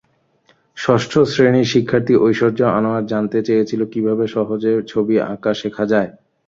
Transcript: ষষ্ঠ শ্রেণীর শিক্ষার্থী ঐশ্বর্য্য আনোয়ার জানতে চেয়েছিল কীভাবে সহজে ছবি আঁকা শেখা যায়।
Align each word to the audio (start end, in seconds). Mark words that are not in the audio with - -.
ষষ্ঠ 0.77 1.11
শ্রেণীর 1.31 1.67
শিক্ষার্থী 1.73 2.13
ঐশ্বর্য্য 2.19 2.63
আনোয়ার 2.77 3.03
জানতে 3.05 3.37
চেয়েছিল 3.47 3.81
কীভাবে 3.93 4.25
সহজে 4.27 4.71
ছবি 4.91 5.15
আঁকা 5.25 5.51
শেখা 5.61 5.85
যায়। 5.91 6.09